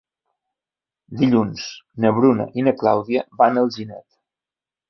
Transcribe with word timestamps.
Dilluns 1.19 1.67
na 2.05 2.13
Bruna 2.21 2.49
i 2.61 2.65
na 2.69 2.75
Clàudia 2.83 3.25
van 3.43 3.61
a 3.63 3.67
Alginet. 3.69 4.07